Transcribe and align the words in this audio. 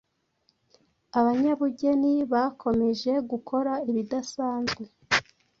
Abanyabugeni 1.19 2.11
bakomeje 2.31 3.11
gukora 3.29 3.71
ibidasanzwe 3.89 4.83